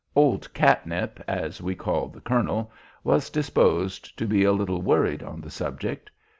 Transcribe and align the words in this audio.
Old 0.15 0.51
Catnip, 0.55 1.23
as 1.27 1.61
we 1.61 1.75
called 1.75 2.13
the 2.13 2.21
colonel, 2.21 2.71
was 3.03 3.29
disposed 3.29 4.17
to 4.17 4.25
be 4.25 4.43
a 4.43 4.51
little 4.51 4.81
worried 4.81 5.21
on 5.21 5.41
the 5.41 5.51
subject. 5.51 6.09